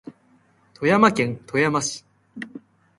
[0.73, 2.03] 富山県富山市